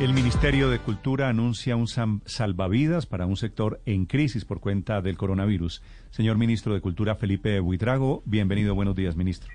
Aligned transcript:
El 0.00 0.14
Ministerio 0.14 0.70
de 0.70 0.78
Cultura 0.78 1.28
anuncia 1.28 1.76
un 1.76 1.86
salvavidas 1.86 3.04
para 3.04 3.26
un 3.26 3.36
sector 3.36 3.80
en 3.84 4.06
crisis 4.06 4.46
por 4.46 4.58
cuenta 4.58 5.02
del 5.02 5.18
coronavirus. 5.18 5.82
Señor 6.08 6.38
Ministro 6.38 6.72
de 6.72 6.80
Cultura 6.80 7.16
Felipe 7.16 7.60
Buitrago, 7.60 8.22
bienvenido. 8.24 8.74
Buenos 8.74 8.96
días, 8.96 9.14
ministro. 9.14 9.50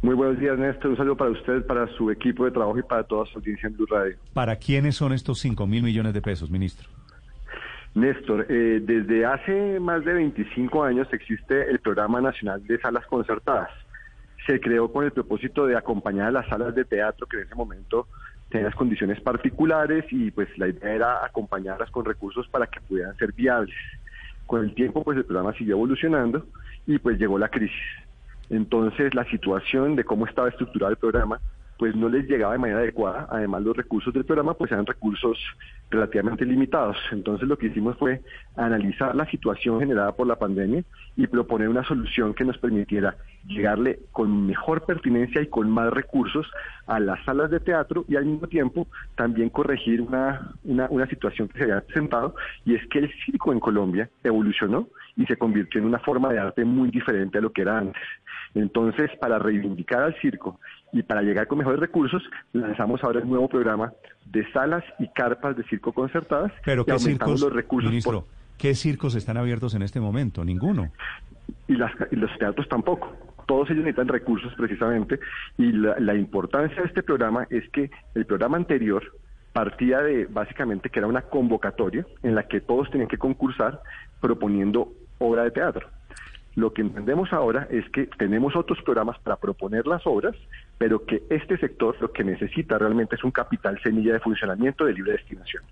Muy 0.00 0.14
buenos 0.14 0.40
días, 0.40 0.58
Néstor. 0.58 0.92
Un 0.92 0.96
saludo 0.96 1.18
para 1.18 1.32
usted, 1.32 1.66
para 1.66 1.86
su 1.88 2.10
equipo 2.10 2.46
de 2.46 2.52
trabajo 2.52 2.78
y 2.78 2.82
para 2.82 3.04
toda 3.04 3.26
su 3.26 3.36
audiencia 3.36 3.66
en 3.66 3.76
Blue 3.76 3.84
Radio. 3.84 4.16
¿Para 4.32 4.56
quiénes 4.56 4.96
son 4.96 5.12
estos 5.12 5.38
5 5.40 5.66
mil 5.66 5.82
millones 5.82 6.14
de 6.14 6.22
pesos, 6.22 6.50
ministro? 6.50 6.88
Néstor, 7.94 8.46
eh, 8.48 8.80
desde 8.82 9.26
hace 9.26 9.78
más 9.78 10.02
de 10.06 10.14
25 10.14 10.84
años 10.84 11.06
existe 11.12 11.70
el 11.70 11.80
Programa 11.80 12.22
Nacional 12.22 12.66
de 12.66 12.80
Salas 12.80 13.04
Concertadas. 13.04 13.68
Se 14.46 14.58
creó 14.58 14.90
con 14.90 15.04
el 15.04 15.12
propósito 15.12 15.66
de 15.66 15.76
acompañar 15.76 16.28
a 16.28 16.32
las 16.32 16.48
salas 16.48 16.74
de 16.74 16.86
teatro 16.86 17.26
que 17.26 17.36
en 17.36 17.42
ese 17.42 17.54
momento 17.54 18.08
tenían 18.50 18.72
condiciones 18.72 19.20
particulares 19.20 20.04
y 20.10 20.30
pues 20.30 20.48
la 20.58 20.68
idea 20.68 20.92
era 20.92 21.24
acompañarlas 21.24 21.90
con 21.90 22.04
recursos 22.04 22.48
para 22.48 22.66
que 22.66 22.80
pudieran 22.80 23.16
ser 23.16 23.32
viables. 23.32 23.74
Con 24.46 24.64
el 24.64 24.74
tiempo 24.74 25.02
pues 25.02 25.16
el 25.16 25.24
programa 25.24 25.54
siguió 25.54 25.76
evolucionando 25.76 26.46
y 26.86 26.98
pues 26.98 27.18
llegó 27.18 27.38
la 27.38 27.48
crisis. 27.48 27.76
Entonces 28.50 29.14
la 29.14 29.24
situación 29.26 29.96
de 29.96 30.04
cómo 30.04 30.26
estaba 30.26 30.48
estructurado 30.48 30.90
el 30.90 30.98
programa 30.98 31.40
pues 31.80 31.96
no 31.96 32.10
les 32.10 32.28
llegaba 32.28 32.52
de 32.52 32.58
manera 32.58 32.80
adecuada. 32.80 33.26
Además, 33.30 33.62
los 33.62 33.74
recursos 33.74 34.12
del 34.12 34.26
programa 34.26 34.52
pues 34.52 34.70
eran 34.70 34.84
recursos 34.84 35.38
relativamente 35.90 36.44
limitados. 36.44 36.98
Entonces, 37.10 37.48
lo 37.48 37.56
que 37.56 37.68
hicimos 37.68 37.96
fue 37.96 38.20
analizar 38.54 39.16
la 39.16 39.24
situación 39.30 39.80
generada 39.80 40.12
por 40.12 40.26
la 40.26 40.36
pandemia 40.38 40.84
y 41.16 41.26
proponer 41.26 41.70
una 41.70 41.82
solución 41.82 42.34
que 42.34 42.44
nos 42.44 42.58
permitiera 42.58 43.16
llegarle 43.46 43.98
con 44.12 44.46
mejor 44.46 44.84
pertinencia 44.84 45.40
y 45.40 45.46
con 45.46 45.70
más 45.70 45.90
recursos 45.90 46.46
a 46.86 47.00
las 47.00 47.24
salas 47.24 47.50
de 47.50 47.60
teatro 47.60 48.04
y 48.08 48.16
al 48.16 48.26
mismo 48.26 48.46
tiempo 48.46 48.86
también 49.16 49.48
corregir 49.48 50.02
una, 50.02 50.52
una, 50.64 50.86
una 50.90 51.06
situación 51.06 51.48
que 51.48 51.60
se 51.60 51.64
había 51.64 51.80
presentado 51.80 52.34
y 52.66 52.74
es 52.74 52.86
que 52.88 52.98
el 52.98 53.10
circo 53.24 53.54
en 53.54 53.60
Colombia 53.60 54.10
evolucionó 54.22 54.86
y 55.16 55.24
se 55.24 55.38
convirtió 55.38 55.80
en 55.80 55.86
una 55.86 55.98
forma 55.98 56.30
de 56.30 56.40
arte 56.40 56.62
muy 56.62 56.90
diferente 56.90 57.38
a 57.38 57.40
lo 57.40 57.52
que 57.52 57.62
era 57.62 57.78
antes. 57.78 58.02
Entonces, 58.54 59.10
para 59.20 59.38
reivindicar 59.38 60.02
al 60.02 60.14
circo 60.20 60.58
y 60.92 61.02
para 61.02 61.22
llegar 61.22 61.46
con 61.46 61.58
mejores 61.58 61.80
recursos, 61.80 62.22
lanzamos 62.52 63.02
ahora 63.04 63.20
el 63.20 63.28
nuevo 63.28 63.48
programa 63.48 63.92
de 64.26 64.50
salas 64.52 64.84
y 64.98 65.08
carpas 65.08 65.56
de 65.56 65.64
circo 65.64 65.92
concertadas 65.92 66.52
Pero 66.64 66.82
y 66.82 66.84
¿qué 66.84 66.98
circos, 66.98 67.40
los 67.40 67.52
recursos. 67.52 67.90
ministro, 67.90 68.26
¿qué 68.58 68.74
circos 68.74 69.14
están 69.14 69.36
abiertos 69.36 69.74
en 69.74 69.82
este 69.82 70.00
momento? 70.00 70.44
Ninguno. 70.44 70.90
y, 71.68 71.74
las, 71.74 71.92
y 72.10 72.16
los 72.16 72.30
teatros 72.38 72.68
tampoco. 72.68 73.12
Todos 73.46 73.70
ellos 73.70 73.84
necesitan 73.84 74.08
recursos 74.08 74.52
precisamente 74.54 75.18
y 75.58 75.72
la, 75.72 75.98
la 75.98 76.14
importancia 76.14 76.82
de 76.82 76.88
este 76.88 77.02
programa 77.02 77.46
es 77.50 77.68
que 77.70 77.90
el 78.14 78.24
programa 78.26 78.56
anterior 78.56 79.02
partía 79.52 79.98
de 79.98 80.26
básicamente 80.26 80.90
que 80.90 81.00
era 81.00 81.08
una 81.08 81.22
convocatoria 81.22 82.06
en 82.22 82.34
la 82.34 82.44
que 82.44 82.60
todos 82.60 82.90
tenían 82.90 83.08
que 83.08 83.18
concursar 83.18 83.80
proponiendo 84.20 84.92
obra 85.18 85.44
de 85.44 85.50
teatro. 85.50 85.88
Lo 86.56 86.72
que 86.72 86.82
entendemos 86.82 87.32
ahora 87.32 87.66
es 87.70 87.88
que 87.90 88.06
tenemos 88.18 88.56
otros 88.56 88.80
programas 88.82 89.18
para 89.20 89.36
proponer 89.36 89.86
las 89.86 90.06
obras, 90.06 90.34
pero 90.80 91.04
que 91.04 91.24
este 91.28 91.58
sector 91.58 91.94
lo 92.00 92.10
que 92.10 92.24
necesita 92.24 92.78
realmente 92.78 93.14
es 93.14 93.22
un 93.22 93.30
capital 93.30 93.78
semilla 93.82 94.14
de 94.14 94.20
funcionamiento 94.20 94.86
de 94.86 94.94
libre 94.94 95.12
destinación. 95.12 95.62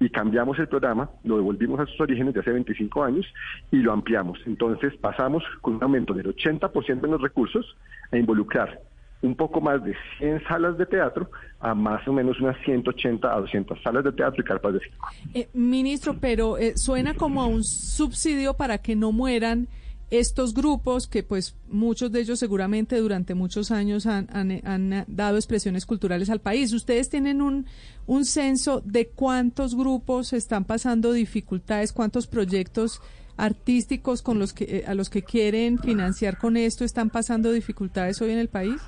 Y 0.00 0.08
cambiamos 0.08 0.58
el 0.58 0.68
programa, 0.68 1.10
lo 1.22 1.36
devolvimos 1.36 1.80
a 1.80 1.84
sus 1.84 2.00
orígenes 2.00 2.32
de 2.32 2.40
hace 2.40 2.50
25 2.50 3.04
años 3.04 3.26
y 3.70 3.76
lo 3.76 3.92
ampliamos. 3.92 4.38
Entonces 4.46 4.94
pasamos 4.96 5.44
con 5.60 5.74
un 5.74 5.82
aumento 5.82 6.14
del 6.14 6.34
80% 6.34 7.04
en 7.04 7.10
los 7.10 7.20
recursos 7.20 7.76
a 8.10 8.16
involucrar 8.16 8.80
un 9.20 9.34
poco 9.34 9.60
más 9.60 9.84
de 9.84 9.94
100 10.16 10.44
salas 10.44 10.78
de 10.78 10.86
teatro 10.86 11.30
a 11.60 11.74
más 11.74 12.08
o 12.08 12.14
menos 12.14 12.40
unas 12.40 12.56
180 12.64 13.30
a 13.30 13.40
200 13.40 13.82
salas 13.82 14.02
de 14.02 14.12
teatro 14.12 14.40
y 14.40 14.44
carpas 14.44 14.72
de 14.72 14.80
circo. 14.80 15.08
Eh, 15.34 15.48
ministro, 15.52 16.16
pero 16.18 16.56
eh, 16.56 16.72
suena 16.78 17.12
como 17.12 17.42
a 17.42 17.46
un 17.46 17.64
subsidio 17.64 18.54
para 18.54 18.78
que 18.78 18.96
no 18.96 19.12
mueran 19.12 19.68
estos 20.10 20.54
grupos 20.54 21.06
que 21.06 21.22
pues 21.22 21.56
muchos 21.68 22.12
de 22.12 22.20
ellos 22.20 22.38
seguramente 22.38 22.98
durante 22.98 23.34
muchos 23.34 23.70
años 23.70 24.06
han, 24.06 24.28
han, 24.32 24.60
han 24.64 25.04
dado 25.08 25.36
expresiones 25.36 25.86
culturales 25.86 26.30
al 26.30 26.40
país. 26.40 26.72
¿Ustedes 26.72 27.08
tienen 27.08 27.42
un, 27.42 27.66
un 28.06 28.24
censo 28.24 28.80
de 28.84 29.08
cuántos 29.08 29.74
grupos 29.74 30.32
están 30.32 30.64
pasando 30.64 31.12
dificultades, 31.12 31.92
cuántos 31.92 32.26
proyectos 32.26 33.00
artísticos 33.36 34.22
con 34.22 34.38
los 34.38 34.52
que, 34.52 34.64
eh, 34.64 34.84
a 34.86 34.94
los 34.94 35.10
que 35.10 35.22
quieren 35.22 35.78
financiar 35.78 36.38
con 36.38 36.56
esto 36.56 36.84
están 36.84 37.10
pasando 37.10 37.50
dificultades 37.50 38.20
hoy 38.22 38.30
en 38.30 38.38
el 38.38 38.48
país? 38.48 38.80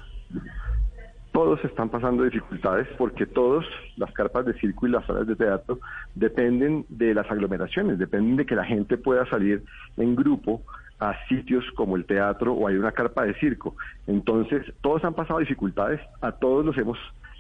Todos 1.33 1.62
están 1.65 1.91
pasando 1.91 2.22
dificultades 2.22 2.87
porque 2.97 3.27
todos, 3.27 3.65
las 3.97 4.10
carpas 4.12 4.47
de 4.47 4.54
circo 4.54 4.87
y 4.87 4.91
las 4.91 5.04
salas 5.06 5.27
de 5.27 5.37
teatro, 5.37 5.81
dependen 6.15 6.87
de 6.88 7.12
las 7.12 7.31
aglomeraciones, 7.31 7.98
dependen 7.98 8.37
de 8.37 8.47
que 8.47 8.54
la 8.54 8.65
gente 8.65 8.97
pueda 8.97 9.28
salir 9.28 9.62
en 9.98 10.16
grupo 10.16 10.62
a 10.99 11.15
sitios 11.29 11.65
como 11.75 11.97
el 11.97 12.05
teatro 12.05 12.53
o 12.53 12.69
hay 12.69 12.77
una 12.77 12.93
carpa 12.93 13.25
de 13.25 13.34
circo. 13.34 13.77
Entonces, 14.07 14.65
todos 14.81 15.05
han 15.05 15.15
pasado 15.15 15.39
dificultades, 15.41 16.01
a 16.21 16.33
todos 16.33 16.65
los 16.65 16.77
hemos 16.79 16.99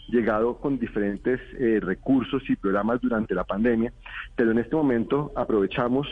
llegado 0.08 0.58
con 0.58 0.78
diferentes 0.78 1.40
eh, 1.58 1.80
recursos 1.82 2.42
y 2.48 2.56
programas 2.56 3.00
durante 3.00 3.34
la 3.34 3.44
pandemia, 3.44 3.92
pero 4.36 4.52
en 4.52 4.58
este 4.58 4.76
momento 4.76 5.32
aprovechamos 5.34 6.06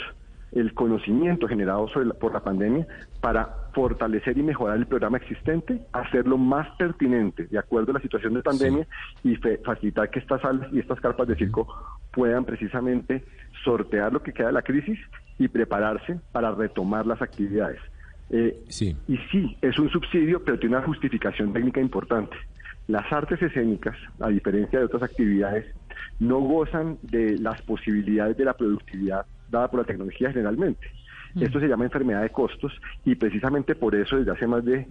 el 0.53 0.73
conocimiento 0.73 1.49
generado 1.49 1.89
sobre 1.89 2.07
la, 2.07 2.15
por 2.15 2.33
la 2.33 2.41
pandemia 2.41 2.87
para 3.21 3.65
fortalecer 3.73 4.39
y 4.39 4.43
mejorar 4.43 4.77
el 4.77 4.87
programa 4.87 5.19
existente, 5.19 5.85
hacerlo 5.93 6.39
más 6.39 6.69
pertinente 6.77 7.47
de 7.47 7.59
acuerdo 7.59 7.91
a 7.91 7.95
la 7.95 8.01
situación 8.01 8.35
de 8.35 8.43
pandemia 8.43 8.87
sí. 9.23 9.33
y 9.33 9.37
fe, 9.37 9.59
facilitar 9.65 10.11
que 10.11 10.21
estas 10.21 10.41
salas 10.43 10.73
y 10.73 10.79
estas 10.79 11.01
carpas 11.01 11.27
de 11.27 11.35
circo 11.35 11.67
puedan 12.13 12.45
precisamente 12.45 13.25
sortear 13.65 14.13
lo 14.13 14.23
que 14.23 14.33
queda 14.33 14.49
de 14.49 14.53
la 14.53 14.63
crisis 14.63 14.99
y 15.39 15.49
prepararse 15.49 16.21
para 16.33 16.53
retomar 16.53 17.07
las 17.07 17.21
actividades. 17.23 17.81
Eh, 18.31 18.63
sí. 18.69 18.97
Y 19.09 19.17
sí, 19.31 19.57
es 19.61 19.79
un 19.79 19.91
subsidio, 19.91 20.43
pero 20.45 20.59
tiene 20.59 20.77
una 20.77 20.87
justificación 20.87 21.53
técnica 21.53 21.81
importante. 21.81 22.37
Las 22.87 23.11
artes 23.13 23.41
escénicas, 23.41 23.97
a 24.21 24.29
diferencia 24.29 24.79
de 24.79 24.85
otras 24.85 25.03
actividades, 25.03 25.67
no 26.21 26.41
gozan 26.41 26.99
de 27.03 27.39
las 27.39 27.61
posibilidades 27.63 28.37
de 28.37 28.45
la 28.45 28.55
productividad 28.55 29.27
dada 29.51 29.71
por 29.71 29.81
la 29.81 29.87
tecnología 29.87 30.33
generalmente. 30.33 30.87
Esto 31.41 31.59
se 31.59 31.67
llama 31.67 31.85
enfermedad 31.85 32.23
de 32.23 32.31
costos 32.31 32.73
y 33.05 33.15
precisamente 33.17 33.75
por 33.75 33.95
eso 33.95 34.17
desde 34.17 34.31
hace 34.31 34.47
más 34.47 34.65
de 34.65 34.87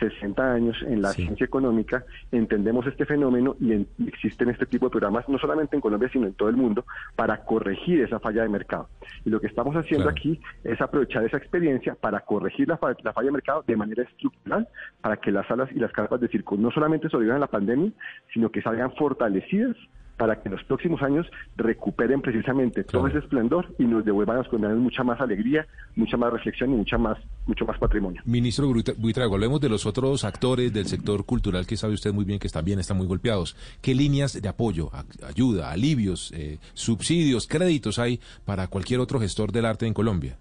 60 0.00 0.52
años 0.52 0.76
en 0.86 1.02
la 1.02 1.10
sí. 1.10 1.22
ciencia 1.22 1.44
económica 1.44 2.04
entendemos 2.30 2.86
este 2.86 3.04
fenómeno 3.04 3.56
y, 3.60 3.72
en, 3.72 3.86
y, 3.98 4.08
existen 4.08 4.48
este 4.48 4.66
tipo 4.66 4.86
de 4.86 4.90
programas 4.90 5.28
no 5.28 5.38
solamente 5.38 5.76
en 5.76 5.82
Colombia 5.82 6.08
sino 6.12 6.26
en 6.26 6.34
todo 6.34 6.48
el 6.48 6.56
mundo 6.56 6.84
para 7.14 7.44
corregir 7.44 8.00
esa 8.00 8.18
falla 8.18 8.42
de 8.42 8.48
mercado. 8.48 8.88
Y 9.24 9.30
lo 9.30 9.40
que 9.40 9.46
estamos 9.46 9.76
haciendo 9.76 10.04
claro. 10.04 10.18
aquí 10.18 10.40
es 10.64 10.80
aprovechar 10.80 11.24
esa 11.24 11.36
experiencia 11.36 11.94
para 11.94 12.20
corregir 12.20 12.68
la, 12.68 12.78
la, 13.02 13.12
falla 13.12 13.26
de 13.26 13.32
mercado 13.32 13.64
de 13.66 13.76
manera 13.76 14.02
estructural 14.02 14.68
para 15.00 15.18
que 15.18 15.30
las 15.30 15.46
salas 15.46 15.70
y 15.72 15.78
las 15.78 15.92
carpas 15.92 16.20
de 16.20 16.28
circo 16.28 16.56
no 16.56 16.70
solamente 16.70 17.08
sobrevivan 17.08 17.36
a 17.36 17.40
la 17.40 17.46
pandemia, 17.48 17.92
sino 18.32 18.50
que 18.50 18.62
salgan 18.62 18.92
fortalecidas 18.94 19.76
para 20.22 20.40
que 20.40 20.48
en 20.48 20.54
los 20.54 20.62
próximos 20.62 21.02
años 21.02 21.26
recuperen 21.56 22.22
precisamente 22.22 22.84
claro. 22.84 23.00
todo 23.00 23.08
ese 23.08 23.18
esplendor 23.18 23.74
y 23.76 23.86
nos 23.86 24.04
devuelvan 24.04 24.36
a 24.36 24.38
los 24.42 24.48
colombianos 24.48 24.78
mucha 24.78 25.02
más 25.02 25.20
alegría, 25.20 25.66
mucha 25.96 26.16
más 26.16 26.32
reflexión 26.32 26.72
y 26.72 26.76
mucha 26.76 26.96
más, 26.96 27.18
mucho 27.44 27.66
más 27.66 27.76
patrimonio. 27.80 28.22
Ministro 28.24 28.72
Buitrago, 28.98 29.34
hablemos 29.34 29.60
de 29.60 29.68
los 29.68 29.84
otros 29.84 30.22
actores 30.22 30.72
del 30.72 30.86
sector 30.86 31.24
cultural 31.24 31.66
que 31.66 31.76
sabe 31.76 31.94
usted 31.94 32.12
muy 32.12 32.24
bien 32.24 32.38
que 32.38 32.48
también 32.48 32.78
están 32.78 32.98
muy 32.98 33.08
golpeados. 33.08 33.56
¿Qué 33.80 33.96
líneas 33.96 34.40
de 34.40 34.48
apoyo, 34.48 34.90
ayuda, 35.26 35.72
alivios, 35.72 36.30
eh, 36.36 36.58
subsidios, 36.72 37.48
créditos 37.48 37.98
hay 37.98 38.20
para 38.44 38.68
cualquier 38.68 39.00
otro 39.00 39.18
gestor 39.18 39.50
del 39.50 39.64
arte 39.64 39.88
en 39.88 39.92
Colombia? 39.92 40.36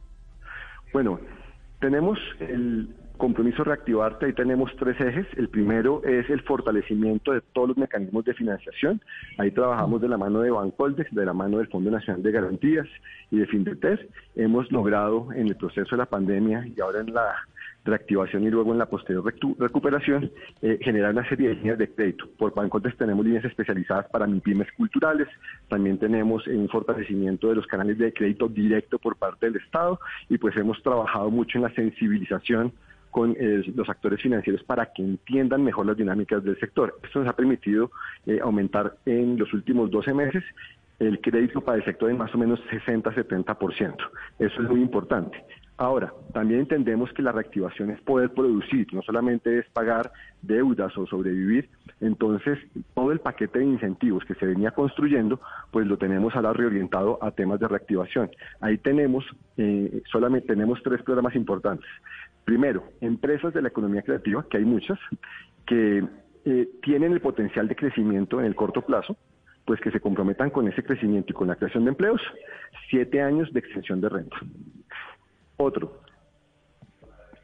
Bueno, 0.93 1.19
tenemos 1.79 2.19
el 2.39 2.87
compromiso 3.21 3.63
reactivarte, 3.63 4.25
ahí 4.25 4.33
tenemos 4.33 4.71
tres 4.79 4.99
ejes. 4.99 5.27
El 5.37 5.47
primero 5.47 6.01
es 6.03 6.27
el 6.31 6.41
fortalecimiento 6.41 7.33
de 7.33 7.41
todos 7.53 7.67
los 7.67 7.77
mecanismos 7.77 8.25
de 8.25 8.33
financiación. 8.33 8.99
Ahí 9.37 9.51
trabajamos 9.51 10.01
de 10.01 10.09
la 10.09 10.17
mano 10.17 10.39
de 10.39 10.49
Bancoldex, 10.49 11.13
de 11.13 11.23
la 11.23 11.31
mano 11.31 11.59
del 11.59 11.67
Fondo 11.67 11.91
Nacional 11.91 12.23
de 12.23 12.31
Garantías 12.31 12.87
y 13.29 13.37
de 13.37 13.45
Findeter. 13.45 14.09
Hemos 14.35 14.71
logrado 14.71 15.31
en 15.33 15.49
el 15.49 15.55
proceso 15.55 15.91
de 15.91 15.97
la 15.97 16.07
pandemia 16.07 16.65
y 16.75 16.81
ahora 16.81 17.01
en 17.01 17.13
la 17.13 17.35
reactivación 17.85 18.43
y 18.43 18.49
luego 18.49 18.71
en 18.71 18.79
la 18.79 18.87
posterior 18.87 19.23
recuperación, 19.59 20.31
eh, 20.63 20.79
generar 20.81 21.11
una 21.11 21.27
serie 21.29 21.49
de 21.49 21.55
líneas 21.55 21.77
de 21.77 21.91
crédito. 21.91 22.27
Por 22.39 22.55
Bancotes 22.55 22.97
tenemos 22.97 23.23
líneas 23.23 23.45
especializadas 23.45 24.07
para 24.09 24.25
pymes 24.25 24.71
culturales, 24.73 25.27
también 25.69 25.99
tenemos 25.99 26.47
un 26.47 26.69
fortalecimiento 26.69 27.49
de 27.49 27.55
los 27.55 27.67
canales 27.67 27.99
de 27.99 28.13
crédito 28.13 28.47
directo 28.47 28.97
por 28.97 29.15
parte 29.15 29.45
del 29.45 29.57
Estado 29.57 29.99
y 30.27 30.39
pues 30.39 30.57
hemos 30.57 30.81
trabajado 30.81 31.29
mucho 31.29 31.59
en 31.59 31.63
la 31.65 31.73
sensibilización 31.75 32.73
con 33.11 33.35
eh, 33.39 33.63
los 33.75 33.89
actores 33.89 34.21
financieros 34.21 34.63
para 34.63 34.87
que 34.87 35.03
entiendan 35.03 35.63
mejor 35.63 35.85
las 35.85 35.97
dinámicas 35.97 36.43
del 36.43 36.59
sector. 36.59 36.97
Esto 37.03 37.19
nos 37.19 37.27
ha 37.27 37.35
permitido 37.35 37.91
eh, 38.25 38.39
aumentar 38.41 38.95
en 39.05 39.37
los 39.37 39.53
últimos 39.53 39.91
12 39.91 40.13
meses 40.13 40.43
el 40.99 41.19
crédito 41.19 41.61
para 41.61 41.77
el 41.79 41.85
sector 41.85 42.09
en 42.09 42.17
más 42.17 42.33
o 42.33 42.37
menos 42.37 42.59
60-70%. 42.69 43.95
Eso 44.39 44.61
es 44.61 44.69
muy 44.69 44.81
importante. 44.81 45.43
Ahora, 45.81 46.13
también 46.31 46.59
entendemos 46.59 47.11
que 47.11 47.23
la 47.23 47.31
reactivación 47.31 47.89
es 47.89 47.99
poder 48.01 48.31
producir, 48.35 48.93
no 48.93 49.01
solamente 49.01 49.57
es 49.57 49.69
pagar 49.71 50.11
deudas 50.43 50.95
o 50.95 51.07
sobrevivir. 51.07 51.69
Entonces, 51.99 52.59
todo 52.93 53.11
el 53.11 53.19
paquete 53.19 53.57
de 53.57 53.65
incentivos 53.65 54.23
que 54.25 54.35
se 54.35 54.45
venía 54.45 54.69
construyendo, 54.69 55.41
pues 55.71 55.87
lo 55.87 55.97
tenemos 55.97 56.35
ahora 56.35 56.53
reorientado 56.53 57.17
a 57.19 57.31
temas 57.31 57.59
de 57.59 57.67
reactivación. 57.67 58.29
Ahí 58.59 58.77
tenemos, 58.77 59.25
eh, 59.57 60.03
solamente 60.11 60.49
tenemos 60.49 60.83
tres 60.83 61.01
programas 61.01 61.35
importantes. 61.35 61.89
Primero, 62.45 62.83
empresas 63.01 63.53
de 63.53 63.61
la 63.61 63.69
economía 63.69 64.01
creativa, 64.01 64.45
que 64.49 64.57
hay 64.57 64.65
muchas, 64.65 64.99
que 65.65 66.03
eh, 66.45 66.69
tienen 66.81 67.13
el 67.13 67.21
potencial 67.21 67.67
de 67.67 67.75
crecimiento 67.75 68.39
en 68.39 68.45
el 68.45 68.55
corto 68.55 68.81
plazo, 68.81 69.15
pues 69.65 69.79
que 69.79 69.91
se 69.91 69.99
comprometan 69.99 70.49
con 70.49 70.67
ese 70.67 70.83
crecimiento 70.83 71.31
y 71.31 71.35
con 71.35 71.47
la 71.47 71.55
creación 71.55 71.85
de 71.85 71.91
empleos, 71.91 72.21
siete 72.89 73.21
años 73.21 73.51
de 73.53 73.59
extensión 73.59 74.01
de 74.01 74.09
renta. 74.09 74.37
Otro, 75.57 76.01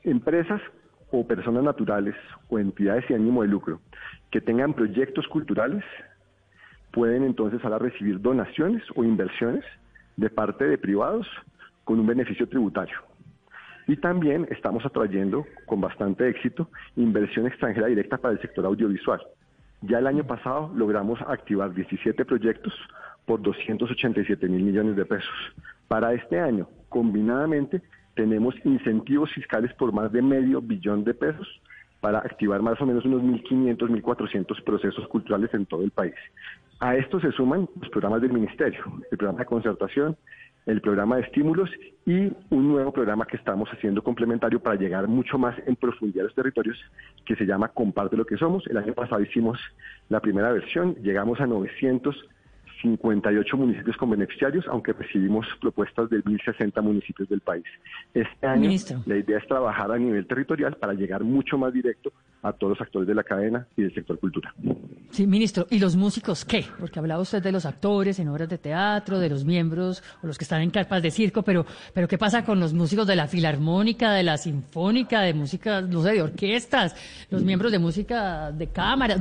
empresas 0.04 0.62
o 1.12 1.26
personas 1.28 1.64
naturales 1.64 2.16
o 2.50 2.60
entidades 2.60 3.06
sin 3.06 3.18
ánimo 3.18 3.44
de 3.44 3.50
lucro 3.50 3.80
que 4.32 4.42
tengan 4.42 4.74
proyectos 4.74 5.28
culturales 5.28 5.84
pueden 6.92 7.24
entonces 7.24 7.64
ahora 7.64 7.80
recibir 7.80 8.20
donaciones 8.20 8.84
o 8.96 9.04
inversiones 9.04 9.64
de 10.16 10.30
parte 10.30 10.66
de 10.66 10.78
privados 10.78 11.28
con 11.84 12.00
un 12.00 12.08
beneficio 12.08 12.50
tributario. 12.50 12.98
Y 13.88 13.96
también 13.96 14.48
estamos 14.52 14.86
atrayendo 14.86 15.46
con 15.66 15.80
bastante 15.80 16.28
éxito 16.28 16.70
inversión 16.98 17.48
extranjera 17.48 17.88
directa 17.88 18.18
para 18.18 18.34
el 18.34 18.42
sector 18.42 18.66
audiovisual. 18.66 19.22
Ya 19.82 20.00
el 20.00 20.08
año 20.08 20.26
pasado 20.26 20.72
logramos 20.76 21.22
activar 21.22 21.74
17 21.74 22.26
proyectos 22.26 22.74
por 23.26 23.42
287 23.42 24.48
mil 24.50 24.64
millones 24.64 24.96
de 24.96 25.06
pesos. 25.06 25.34
Para 25.88 26.14
este 26.14 26.40
año, 26.40 26.68
combinadamente, 26.90 27.82
tenemos 28.16 28.56
incentivos 28.66 29.32
fiscales 29.32 29.74
por 29.76 29.94
más 29.94 30.12
de 30.12 30.22
medio 30.22 30.62
billón 30.62 31.04
de 31.04 31.14
pesos 31.14 31.48
para 32.02 32.20
activar 32.20 32.62
más 32.62 32.80
o 32.82 32.86
menos 32.86 33.06
unos 33.06 33.22
1.500, 33.22 33.78
1.400 33.78 34.64
procesos 34.64 35.08
culturales 35.08 35.54
en 35.54 35.66
todo 35.66 35.84
el 35.84 35.92
país. 35.92 36.16
A 36.80 36.96
esto 36.96 37.20
se 37.20 37.32
suman 37.32 37.68
los 37.80 37.90
programas 37.90 38.22
del 38.22 38.34
Ministerio, 38.34 38.84
el 39.12 39.18
programa 39.18 39.40
de 39.40 39.46
concertación, 39.46 40.16
el 40.68 40.82
programa 40.82 41.16
de 41.16 41.24
estímulos 41.24 41.70
y 42.06 42.32
un 42.50 42.68
nuevo 42.68 42.92
programa 42.92 43.26
que 43.26 43.38
estamos 43.38 43.70
haciendo 43.70 44.04
complementario 44.04 44.60
para 44.60 44.76
llegar 44.76 45.08
mucho 45.08 45.38
más 45.38 45.56
en 45.66 45.76
profundidad 45.78 46.26
a 46.26 46.28
los 46.28 46.36
territorios 46.36 46.78
que 47.26 47.36
se 47.36 47.46
llama 47.46 47.70
Comparte 47.70 48.18
lo 48.18 48.26
que 48.26 48.38
somos. 48.38 48.68
El 48.68 48.78
año 48.78 48.94
pasado 48.94 49.22
hicimos 49.22 49.58
la 50.10 50.20
primera 50.20 50.52
versión, 50.52 50.96
llegamos 50.96 51.40
a 51.40 51.48
900 51.48 52.16
58 52.82 53.58
municipios 53.58 53.98
con 53.98 54.10
beneficiarios, 54.10 54.66
aunque 54.68 54.94
recibimos 54.94 55.46
propuestas 55.62 56.10
de 56.10 56.24
1.060 56.24 56.82
municipios 56.82 57.30
del 57.30 57.42
país. 57.42 57.66
Este 58.14 58.48
año 58.48 58.70
la 59.06 59.18
idea 59.18 59.38
es 59.38 59.48
trabajar 59.48 59.92
a 59.92 59.98
nivel 59.98 60.26
territorial 60.28 60.76
para 60.76 60.94
llegar 60.94 61.24
mucho 61.24 61.58
más 61.58 61.74
directo 61.74 62.12
a 62.44 62.54
todos 62.54 62.72
los 62.78 62.82
actores 62.82 63.08
de 63.08 63.16
la 63.16 63.24
cadena 63.24 63.68
y 63.76 63.84
del 63.84 63.94
sector 63.94 64.20
cultura. 64.20 64.54
Sí, 65.12 65.26
ministro. 65.26 65.68
¿Y 65.70 65.80
los 65.80 65.96
músicos 65.96 66.46
qué? 66.46 66.66
Porque 66.80 67.00
hablaba 67.00 67.22
usted 67.22 67.42
de 67.42 67.52
los 67.52 67.66
actores 67.66 68.20
en 68.20 68.28
obras 68.28 68.50
de 68.50 68.58
teatro, 68.58 69.20
de 69.20 69.30
los 69.30 69.46
miembros 69.46 70.04
o 70.22 70.28
los 70.28 70.38
que 70.38 70.44
están 70.44 70.62
en 70.62 70.70
carpas 70.70 71.02
de 71.02 71.12
circo, 71.12 71.42
pero, 71.44 71.66
pero 71.94 72.08
¿qué 72.08 72.18
pasa 72.18 72.46
con 72.46 72.60
los 72.60 72.74
músicos 72.74 73.08
de 73.08 73.16
la 73.16 73.28
filarmónica, 73.28 74.12
de 74.12 74.24
la 74.24 74.38
sinfónica, 74.38 75.22
de 75.22 75.34
música, 75.34 75.82
no 75.82 76.02
sé, 76.04 76.14
de 76.14 76.22
orquestas, 76.22 76.96
los 77.30 77.44
miembros 77.44 77.72
de 77.72 77.80
música 77.80 78.52
de 78.52 78.68
cámara? 78.68 79.16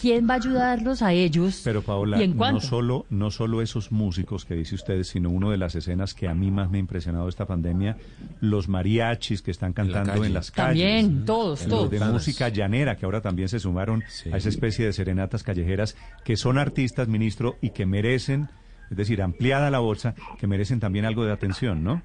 ¿Quién 0.00 0.28
va 0.28 0.34
a 0.34 0.36
ayudarlos 0.36 1.02
a 1.02 1.12
ellos? 1.12 1.62
Pero 1.64 1.82
Paola, 1.82 2.18
no 2.18 2.60
solo, 2.60 2.85
no 3.10 3.30
solo 3.30 3.62
esos 3.62 3.92
músicos 3.92 4.44
que 4.44 4.54
dice 4.54 4.74
usted, 4.74 5.02
sino 5.02 5.30
una 5.30 5.50
de 5.50 5.56
las 5.56 5.74
escenas 5.74 6.14
que 6.14 6.28
a 6.28 6.34
mí 6.34 6.50
más 6.50 6.70
me 6.70 6.78
ha 6.78 6.80
impresionado 6.80 7.28
esta 7.28 7.46
pandemia, 7.46 7.96
los 8.40 8.68
mariachis 8.68 9.42
que 9.42 9.50
están 9.50 9.72
cantando 9.72 10.24
en, 10.24 10.34
las 10.34 10.50
calles. 10.50 10.82
También, 10.82 11.24
todos, 11.24 11.66
todos. 11.66 11.90
de 11.90 12.00
música 12.00 12.48
llanera, 12.48 12.96
que 12.96 13.04
ahora 13.04 13.20
también 13.20 13.48
se 13.48 13.58
sumaron 13.58 14.02
a 14.32 14.36
esa 14.36 14.48
especie 14.48 14.86
de 14.86 14.92
serenatas 14.92 15.42
callejeras, 15.42 15.96
que 16.24 16.36
son 16.36 16.58
artistas, 16.58 17.08
ministro, 17.08 17.56
y 17.60 17.70
que 17.70 17.86
merecen, 17.86 18.48
es 18.90 18.96
decir, 18.96 19.22
ampliada 19.22 19.70
la 19.70 19.78
bolsa, 19.78 20.14
que 20.38 20.46
merecen 20.46 20.80
también 20.80 21.04
algo 21.04 21.24
de 21.24 21.32
atención, 21.32 21.82
¿no? 21.84 22.02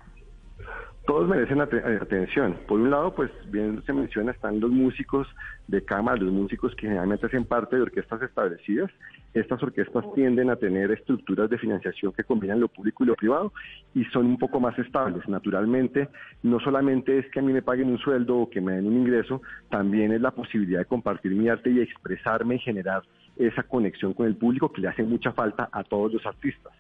Todos 1.06 1.27
merecen 1.27 1.59
atención. 1.59 2.57
Por 2.68 2.80
un 2.80 2.92
lado, 2.92 3.15
pues 3.15 3.31
bien 3.50 3.81
se 3.88 3.92
menciona, 3.92 4.31
están 4.31 4.59
los 4.59 4.69
músicos 4.69 5.27
de 5.68 5.83
cámara, 5.83 6.21
los 6.21 6.31
músicos 6.31 6.75
que 6.75 6.83
generalmente 6.83 7.25
hacen 7.25 7.44
parte 7.44 7.75
de 7.75 7.81
orquestas 7.81 8.21
establecidas. 8.21 8.92
Estas 9.33 9.63
orquestas 9.63 10.06
tienden 10.13 10.51
a 10.51 10.57
tener 10.57 10.92
estructuras 10.92 11.50
de 11.50 11.57
financiación 11.57 12.12
que 12.12 12.24
combinan 12.24 12.59
lo 12.59 12.68
público 12.68 13.03
y 13.03 13.07
lo 13.07 13.15
privado 13.15 13.51
y 13.95 14.06
son 14.06 14.27
un 14.27 14.38
poco 14.38 14.59
más 14.59 14.77
estables. 14.77 15.27
Naturalmente, 15.27 16.07
no 16.44 16.59
solamente 16.59 17.18
es 17.18 17.31
que 17.31 17.39
a 17.39 17.44
mí 17.44 17.51
me 17.51 17.63
paguen 17.63 17.89
un 17.89 17.98
sueldo 17.98 18.38
o 18.38 18.50
que 18.50 18.62
me 18.62 18.74
den 18.74 18.86
un 18.86 18.98
ingreso, 18.98 19.42
también 19.69 20.12
es 20.12 20.21
la 20.21 20.31
posibilidad 20.31 20.80
de 20.80 20.86
compartir 20.86 21.31
mi 21.31 21.50
arte 21.50 21.71
y 21.71 21.80
expresarme 21.80 22.56
y 22.56 22.59
generar 22.59 23.01
esa 23.38 23.63
conexión 23.63 24.13
con 24.13 24.27
el 24.27 24.36
público 24.36 24.71
que 24.71 24.81
le 24.81 24.89
hace 24.89 25.01
mucha 25.01 25.31
falta 25.31 25.68
a 25.71 25.83
todos 25.83 26.13
los 26.13 26.25
artistas. 26.27 26.74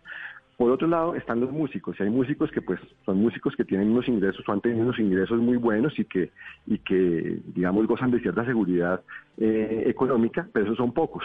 Por 0.61 0.69
otro 0.69 0.87
lado 0.87 1.15
están 1.15 1.39
los 1.39 1.51
músicos, 1.51 1.99
y 1.99 2.03
hay 2.03 2.11
músicos 2.11 2.51
que 2.51 2.61
pues 2.61 2.79
son 3.03 3.17
músicos 3.17 3.55
que 3.55 3.65
tienen 3.65 3.89
unos 3.89 4.07
ingresos 4.07 4.47
o 4.47 4.51
han 4.51 4.61
tenido 4.61 4.83
unos 4.83 4.99
ingresos 4.99 5.39
muy 5.39 5.57
buenos 5.57 5.97
y 5.97 6.05
que, 6.05 6.29
y 6.67 6.77
que 6.77 7.39
digamos 7.55 7.87
gozan 7.87 8.11
de 8.11 8.19
cierta 8.19 8.45
seguridad 8.45 9.01
eh, 9.39 9.85
económica, 9.87 10.47
pero 10.53 10.65
esos 10.65 10.77
son 10.77 10.93
pocos. 10.93 11.23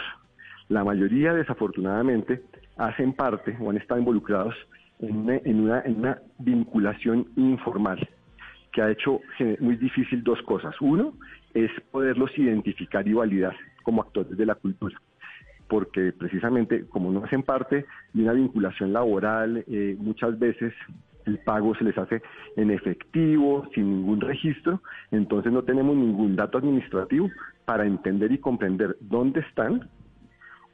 La 0.69 0.83
mayoría 0.83 1.35
desafortunadamente 1.35 2.41
hacen 2.77 3.13
parte 3.13 3.55
o 3.61 3.69
han 3.69 3.77
estado 3.77 3.99
involucrados 3.99 4.55
en 5.01 5.59
una, 5.59 6.17
vinculación 6.39 7.27
informal 7.35 8.09
que 8.71 8.81
ha 8.81 8.89
hecho 8.89 9.21
muy 9.59 9.75
difícil 9.75 10.23
dos 10.23 10.41
cosas. 10.41 10.73
Uno 10.81 11.13
es 11.53 11.69
poderlos 11.91 12.35
identificar 12.39 13.07
y 13.07 13.13
validar 13.13 13.55
como 13.83 14.01
actores 14.01 14.35
de 14.35 14.47
la 14.47 14.55
cultura 14.55 14.99
porque 15.67 16.11
precisamente 16.11 16.85
como 16.87 17.11
no 17.11 17.23
hacen 17.23 17.43
parte 17.43 17.85
de 18.13 18.23
una 18.23 18.33
vinculación 18.33 18.93
laboral, 18.93 19.63
eh, 19.67 19.95
muchas 19.99 20.37
veces 20.39 20.73
el 21.25 21.39
pago 21.39 21.75
se 21.75 21.83
les 21.83 21.97
hace 21.97 22.21
en 22.55 22.71
efectivo, 22.71 23.67
sin 23.75 23.89
ningún 23.89 24.21
registro, 24.21 24.81
entonces 25.11 25.51
no 25.51 25.63
tenemos 25.63 25.95
ningún 25.95 26.35
dato 26.35 26.57
administrativo 26.57 27.29
para 27.65 27.85
entender 27.85 28.31
y 28.31 28.37
comprender 28.37 28.95
dónde 29.01 29.41
están, 29.41 29.89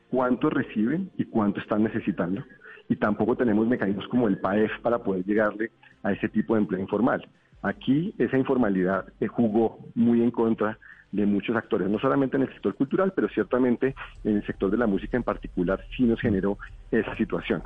cuánto 0.10 0.50
reciben 0.50 1.10
y 1.18 1.26
cuánto 1.26 1.60
están 1.60 1.84
necesitando. 1.84 2.44
Y 2.88 2.98
tampoco 2.98 3.36
tenemos 3.36 3.68
mecanismos 3.68 4.08
como 4.10 4.28
el 4.28 4.38
PAEF 4.38 4.72
para 4.82 5.00
poder 5.00 5.26
llegarle 5.26 5.72
a 6.04 6.12
ese 6.12 6.30
tipo 6.30 6.54
de 6.54 6.62
empleo 6.62 6.82
informal. 6.82 7.28
Aquí 7.64 8.14
esa 8.18 8.38
informalidad 8.38 9.06
jugó 9.30 9.80
muy 9.96 10.22
en 10.22 10.32
contra 10.32 10.78
de 11.14 11.28
muchos 11.28 11.56
actores, 11.56 11.88
no 11.90 12.00
solamente 12.00 12.38
en 12.38 12.44
el 12.44 12.50
sector 12.50 12.74
cultural, 12.74 13.14
pero 13.16 13.30
ciertamente 13.30 13.96
en 14.24 14.38
el 14.38 14.46
sector 14.46 14.72
de 14.72 14.78
la 14.78 14.88
música 14.88 15.16
en 15.16 15.24
particular 15.24 15.80
sí 15.96 16.04
nos 16.04 16.20
generó 16.20 16.58
esa 16.92 17.16
situación. 17.16 17.62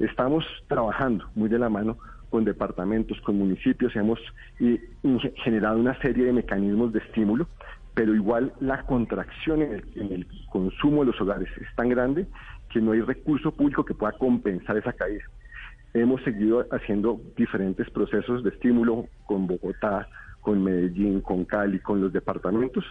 Estamos 0.00 0.44
trabajando 0.66 1.24
muy 1.36 1.48
de 1.48 1.60
la 1.60 1.68
mano 1.68 1.96
con 2.28 2.44
departamentos, 2.44 3.20
con 3.20 3.38
municipios, 3.38 3.94
hemos 3.96 4.18
generado 5.44 5.78
una 5.78 5.98
serie 6.00 6.26
de 6.26 6.32
mecanismos 6.32 6.92
de 6.92 6.98
estímulo, 6.98 7.46
pero 7.94 8.14
igual 8.14 8.52
la 8.60 8.82
contracción 8.82 9.62
en 9.62 9.74
el, 9.74 9.84
en 9.94 10.12
el 10.12 10.26
consumo 10.50 11.00
de 11.00 11.12
los 11.12 11.20
hogares 11.20 11.48
es 11.56 11.74
tan 11.76 11.88
grande 11.88 12.26
que 12.68 12.80
no 12.80 12.92
hay 12.92 13.00
recurso 13.00 13.52
público 13.52 13.84
que 13.84 13.94
pueda 13.94 14.12
compensar 14.12 14.76
esa 14.76 14.92
caída. 14.92 15.24
Hemos 15.94 16.22
seguido 16.22 16.66
haciendo 16.72 17.20
diferentes 17.36 17.88
procesos 17.90 18.42
de 18.42 18.50
estímulo 18.50 19.06
con 19.24 19.46
Bogotá, 19.46 20.08
con 20.48 20.64
Medellín, 20.64 21.20
con 21.20 21.44
Cali, 21.44 21.78
con 21.78 22.00
los 22.00 22.10
departamentos 22.10 22.82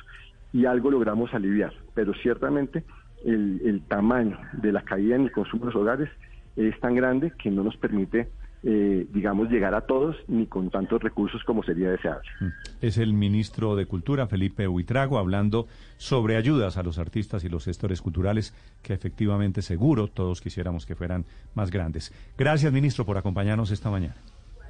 y 0.54 0.66
algo 0.66 0.92
logramos 0.92 1.34
aliviar, 1.34 1.74
pero 1.96 2.14
ciertamente 2.14 2.84
el, 3.26 3.82
tamaño 3.88 4.38
de 4.54 4.72
la 4.72 4.84
caída 4.84 5.16
en 5.16 5.24
el 5.24 5.32
consumo 5.32 5.66
de 5.66 5.72
los 5.72 5.82
hogares 5.82 6.08
es 6.56 6.80
tan 6.80 6.94
grande 6.94 7.34
que 7.42 7.50
no 7.50 7.64
nos 7.64 7.76
permite 7.78 8.30
eh, 8.62 9.08
digamos, 9.12 9.50
llegar 9.50 9.74
a 9.74 9.82
todos 9.82 10.16
ni 10.28 10.46
con 10.46 10.70
tantos 10.70 11.02
recursos 11.02 11.44
como 11.46 11.64
sería 11.64 11.90
deseable. 11.90 12.30
Mm. 12.42 12.48
Es 12.82 13.00
el 13.00 13.14
ministro 13.14 13.76
de 13.76 13.88
Cultura, 13.88 14.28
Felipe 14.28 14.68
Huitrago, 14.68 15.18
hablando 15.18 15.66
sobre 15.98 16.36
ayudas 16.36 16.78
a 16.78 16.84
los 16.84 17.00
artistas 17.00 17.44
y 17.44 17.50
los 17.50 17.66
gestores 17.66 18.04
culturales 18.04 18.54
que 18.84 18.94
efectivamente 18.94 19.64
seguro 19.64 20.10
todos 20.10 20.42
quisiéramos 20.42 20.86
que 20.86 20.94
fueran 20.94 21.26
más 21.56 21.72
grandes. 21.72 22.14
Gracias, 22.38 22.72
ministro, 22.72 23.04
por 23.04 23.18
acompañarnos 23.18 23.72
esta 23.72 23.90
mañana. 23.90 24.16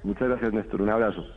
Muchas 0.03 0.29
gracias, 0.29 0.53
Néstor. 0.53 0.81
Un 0.81 0.89
abrazo. 0.89 1.36